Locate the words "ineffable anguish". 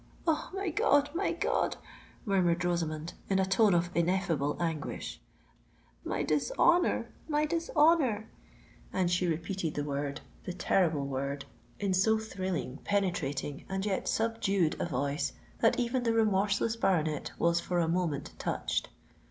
3.93-5.21